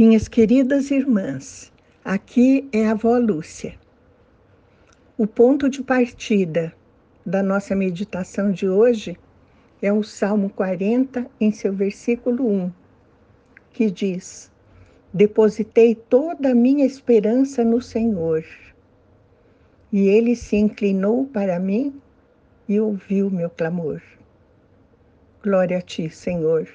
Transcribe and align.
Minhas 0.00 0.28
queridas 0.28 0.90
irmãs, 0.90 1.70
aqui 2.02 2.66
é 2.72 2.86
a 2.86 2.92
avó 2.92 3.18
Lúcia. 3.18 3.74
O 5.18 5.26
ponto 5.26 5.68
de 5.68 5.82
partida 5.82 6.74
da 7.26 7.42
nossa 7.42 7.76
meditação 7.76 8.50
de 8.50 8.66
hoje 8.66 9.14
é 9.82 9.92
o 9.92 10.02
Salmo 10.02 10.48
40, 10.48 11.26
em 11.38 11.52
seu 11.52 11.74
versículo 11.74 12.48
1, 12.48 12.72
que 13.74 13.90
diz: 13.90 14.50
Depositei 15.12 15.94
toda 15.94 16.52
a 16.52 16.54
minha 16.54 16.86
esperança 16.86 17.62
no 17.62 17.82
Senhor, 17.82 18.42
e 19.92 20.08
ele 20.08 20.34
se 20.34 20.56
inclinou 20.56 21.26
para 21.26 21.60
mim 21.60 22.00
e 22.66 22.80
ouviu 22.80 23.30
meu 23.30 23.50
clamor. 23.50 24.00
Glória 25.42 25.76
a 25.76 25.82
ti, 25.82 26.08
Senhor 26.08 26.66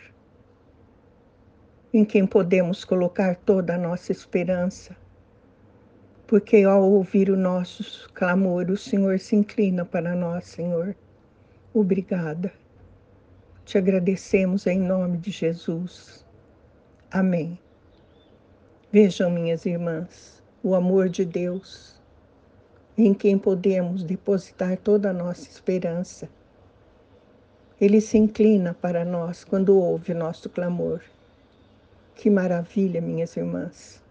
em 1.98 2.04
quem 2.04 2.28
podemos 2.28 2.84
colocar 2.84 3.38
toda 3.38 3.76
a 3.76 3.78
nossa 3.78 4.12
esperança. 4.12 4.94
Porque 6.28 6.64
ao 6.64 6.92
ouvir 6.92 7.30
o 7.30 7.38
nosso 7.38 8.12
clamor, 8.14 8.70
o 8.70 8.76
Senhor 8.76 9.18
se 9.18 9.34
inclina 9.34 9.86
para 9.86 10.14
nós, 10.14 10.44
Senhor. 10.44 10.94
Obrigada. 11.74 12.52
Te 13.64 13.78
agradecemos 13.78 14.68
em 14.68 14.78
nome 14.78 15.20
de 15.20 15.32
Jesus. 15.32 16.26
Amém. 17.10 17.58
Vejam, 18.92 19.32
minhas 19.32 19.66
irmãs, 19.66 20.44
o 20.62 20.76
amor 20.76 21.08
de 21.08 21.24
Deus, 21.24 21.98
em 22.98 23.14
quem 23.14 23.38
podemos 23.38 24.04
depositar 24.04 24.76
toda 24.80 25.12
a 25.12 25.14
nossa 25.14 25.50
esperança. 25.50 26.28
Ele 27.80 28.02
se 28.02 28.18
inclina 28.18 28.74
para 28.74 29.06
nós 29.06 29.46
quando 29.46 29.80
ouve 29.80 30.14
nosso 30.14 30.50
clamor. 30.50 31.00
Que 32.16 32.30
maravilha, 32.30 33.02
minhas 33.02 33.36
irmãs. 33.36 34.02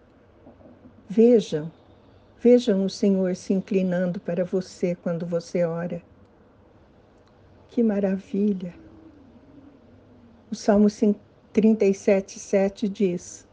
Vejam, 1.09 1.71
vejam 2.39 2.85
o 2.85 2.89
Senhor 2.89 3.35
se 3.35 3.51
inclinando 3.51 4.19
para 4.19 4.45
você 4.45 4.95
quando 4.95 5.25
você 5.25 5.65
ora. 5.65 6.01
Que 7.67 7.81
maravilha. 7.81 8.73
O 10.51 10.55
Salmo 10.55 10.87
37, 11.51 12.39
7 12.39 12.87
diz: 12.87 13.47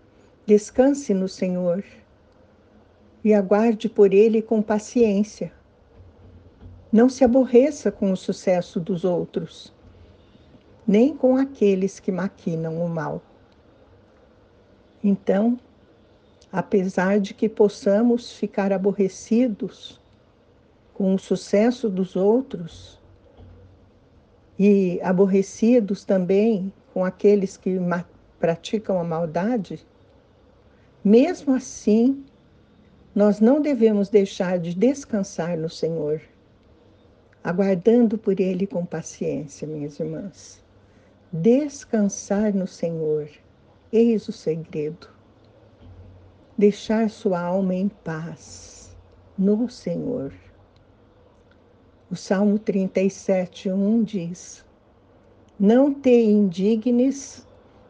Descanse 0.45 1.15
no 1.15 1.29
Senhor 1.29 1.83
e 3.25 3.33
aguarde 3.33 3.89
por 3.89 4.13
Ele 4.13 4.43
com 4.43 4.61
paciência. 4.61 5.51
Não 6.93 7.09
se 7.09 7.25
aborreça 7.25 7.91
com 7.91 8.13
o 8.13 8.17
sucesso 8.17 8.79
dos 8.79 9.03
outros, 9.03 9.73
nem 10.87 11.17
com 11.17 11.39
aqueles 11.39 11.99
que 11.99 12.13
maquinam 12.13 12.85
o 12.85 12.89
mal. 12.89 13.23
Então, 15.03 15.59
apesar 16.53 17.19
de 17.19 17.35
que 17.35 17.49
possamos 17.49 18.33
ficar 18.33 18.73
aborrecidos 18.73 20.01
com 20.95 21.15
o 21.15 21.19
sucesso 21.19 21.89
dos 21.89 22.15
outros 22.15 23.01
e 24.59 25.01
aborrecidos 25.03 26.05
também 26.05 26.73
com 26.93 27.05
aqueles 27.05 27.57
que 27.57 27.79
praticam 28.39 29.01
a 29.01 29.05
maldade, 29.05 29.85
mesmo 31.03 31.55
assim, 31.55 32.25
nós 33.15 33.41
não 33.41 33.61
devemos 33.61 34.09
deixar 34.09 34.59
de 34.59 34.73
descansar 34.75 35.59
no 35.59 35.69
Senhor, 35.69 36.21
aguardando 37.43 38.17
por 38.17 38.39
Ele 38.39 38.67
com 38.67 38.87
paciência, 38.87 39.67
minhas 39.67 39.99
irmãs. 39.99 40.63
Descansar 41.33 42.55
no 42.55 42.67
Senhor 42.67 43.29
Eis 43.95 44.27
o 44.27 44.33
segredo. 44.33 45.07
Deixar 46.57 47.11
sua 47.11 47.39
alma 47.39 47.75
em 47.75 47.91
paz 47.91 48.97
no 49.37 49.69
Senhor. 49.69 50.33
O 52.11 52.17
Salmo 52.17 52.59
37, 52.59 53.71
1 53.71 54.03
diz: 54.03 54.65
Não 55.61 55.93
te 55.93 56.09
indignes 56.09 57.47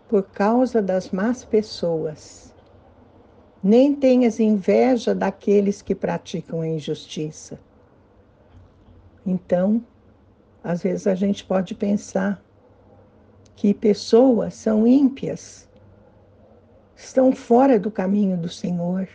por 0.08 0.24
causa 0.24 0.82
das 0.82 1.12
más 1.12 1.44
pessoas, 1.44 2.52
nem 3.62 3.94
tenhas 3.94 4.40
inveja 4.40 5.14
daqueles 5.14 5.82
que 5.82 5.94
praticam 5.94 6.62
a 6.62 6.66
injustiça. 6.66 7.60
Então, 9.24 9.80
às 10.64 10.82
vezes 10.82 11.06
a 11.06 11.14
gente 11.14 11.44
pode 11.44 11.76
pensar 11.76 12.44
que 13.54 13.72
pessoas 13.72 14.54
são 14.54 14.84
ímpias 14.84 15.70
estão 17.02 17.32
fora 17.32 17.80
do 17.80 17.90
caminho 17.90 18.36
do 18.36 18.48
Senhor. 18.48 19.08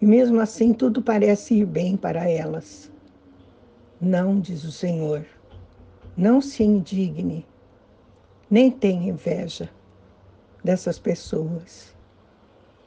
E 0.00 0.04
mesmo 0.04 0.40
assim 0.40 0.74
tudo 0.74 1.00
parece 1.00 1.54
ir 1.54 1.64
bem 1.64 1.96
para 1.96 2.28
elas. 2.28 2.90
Não, 4.00 4.40
diz 4.40 4.64
o 4.64 4.72
Senhor, 4.72 5.24
não 6.16 6.40
se 6.40 6.62
indigne, 6.64 7.46
nem 8.50 8.70
tenha 8.70 9.08
inveja 9.08 9.70
dessas 10.62 10.98
pessoas. 10.98 11.94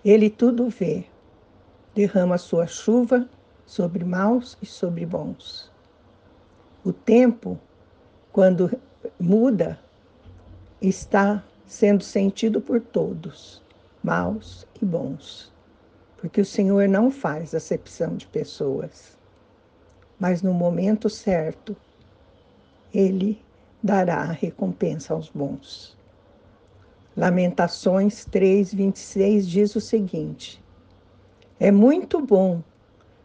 Ele 0.03 0.29
tudo 0.29 0.69
vê, 0.69 1.05
derrama 1.95 2.37
sua 2.37 2.67
chuva 2.67 3.27
sobre 3.65 4.03
maus 4.03 4.57
e 4.61 4.65
sobre 4.65 5.05
bons. 5.05 5.71
O 6.83 6.91
tempo, 6.93 7.57
quando 8.31 8.77
muda, 9.19 9.79
está 10.81 11.43
sendo 11.65 12.03
sentido 12.03 12.61
por 12.61 12.79
todos 12.79 13.63
maus 14.03 14.65
e 14.81 14.85
bons, 14.85 15.51
porque 16.17 16.41
o 16.41 16.45
Senhor 16.45 16.87
não 16.87 17.11
faz 17.11 17.53
acepção 17.53 18.15
de 18.15 18.25
pessoas, 18.27 19.17
mas 20.19 20.41
no 20.41 20.53
momento 20.53 21.09
certo, 21.09 21.75
Ele 22.93 23.41
dará 23.83 24.21
a 24.21 24.31
recompensa 24.31 25.13
aos 25.13 25.29
bons. 25.29 25.97
Lamentações 27.15 28.25
3, 28.25 28.73
26 28.73 29.47
diz 29.47 29.75
o 29.75 29.81
seguinte: 29.81 30.63
É 31.59 31.71
muito 31.71 32.21
bom 32.21 32.61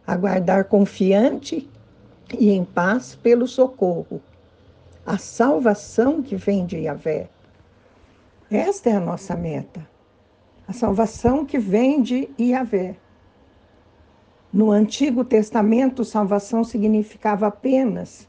aguardar 0.05 0.65
confiante 0.65 1.69
e 2.37 2.51
em 2.51 2.65
paz 2.65 3.15
pelo 3.15 3.47
socorro, 3.47 4.21
a 5.05 5.17
salvação 5.17 6.21
que 6.21 6.35
vem 6.35 6.65
de 6.65 6.79
Yahvé. 6.79 7.29
Esta 8.51 8.89
é 8.89 8.93
a 8.93 8.99
nossa 8.99 9.35
meta 9.35 9.94
a 10.67 10.73
salvação 10.73 11.45
que 11.45 11.59
vem 11.59 12.01
de 12.01 12.29
Yahvé. 12.39 12.97
No 14.51 14.71
Antigo 14.71 15.23
Testamento, 15.23 16.03
salvação 16.03 16.63
significava 16.63 17.47
apenas 17.47 18.27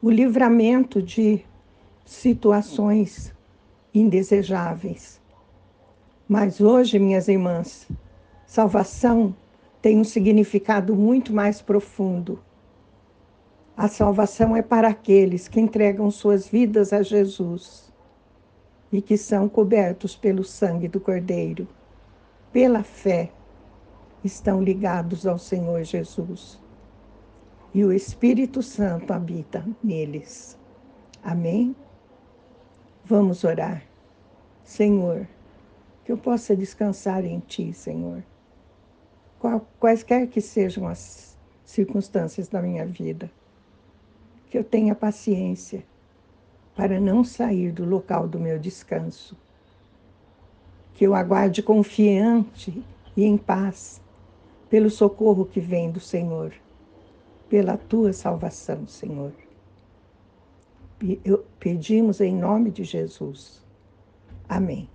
o 0.00 0.10
livramento 0.10 1.02
de 1.02 1.44
situações 2.04 3.34
indesejáveis. 3.92 5.20
Mas 6.28 6.60
hoje, 6.60 6.98
minhas 6.98 7.28
irmãs, 7.28 7.88
salvação 8.46 9.34
tem 9.82 9.98
um 9.98 10.04
significado 10.04 10.94
muito 10.94 11.32
mais 11.32 11.60
profundo. 11.60 12.40
A 13.76 13.88
salvação 13.88 14.56
é 14.56 14.62
para 14.62 14.88
aqueles 14.88 15.48
que 15.48 15.60
entregam 15.60 16.10
suas 16.10 16.48
vidas 16.48 16.92
a 16.92 17.02
Jesus 17.02 17.92
e 18.94 19.02
que 19.02 19.16
são 19.16 19.48
cobertos 19.48 20.14
pelo 20.14 20.44
sangue 20.44 20.86
do 20.86 21.00
Cordeiro. 21.00 21.66
Pela 22.52 22.84
fé, 22.84 23.32
estão 24.22 24.62
ligados 24.62 25.26
ao 25.26 25.36
Senhor 25.36 25.82
Jesus. 25.82 26.60
E 27.74 27.84
o 27.84 27.92
Espírito 27.92 28.62
Santo 28.62 29.12
habita 29.12 29.66
neles. 29.82 30.56
Amém? 31.24 31.74
Vamos 33.04 33.42
orar. 33.42 33.82
Senhor, 34.62 35.26
que 36.04 36.12
eu 36.12 36.16
possa 36.16 36.54
descansar 36.54 37.24
em 37.24 37.40
Ti, 37.40 37.72
Senhor. 37.72 38.22
Quaisquer 39.80 40.28
que 40.28 40.40
sejam 40.40 40.86
as 40.86 41.36
circunstâncias 41.64 42.46
da 42.46 42.62
minha 42.62 42.86
vida, 42.86 43.28
que 44.48 44.56
eu 44.56 44.62
tenha 44.62 44.94
paciência 44.94 45.84
para 46.74 47.00
não 47.00 47.22
sair 47.22 47.72
do 47.72 47.84
local 47.84 48.26
do 48.28 48.38
meu 48.38 48.58
descanso. 48.58 49.36
Que 50.94 51.06
eu 51.06 51.14
aguarde 51.14 51.62
confiante 51.62 52.82
e 53.16 53.24
em 53.24 53.36
paz 53.36 54.00
pelo 54.68 54.90
socorro 54.90 55.44
que 55.44 55.60
vem 55.60 55.90
do 55.90 56.00
Senhor, 56.00 56.52
pela 57.48 57.76
tua 57.76 58.12
salvação, 58.12 58.86
Senhor. 58.86 59.32
Pedimos 61.58 62.20
em 62.20 62.34
nome 62.34 62.70
de 62.70 62.84
Jesus. 62.84 63.62
Amém. 64.48 64.88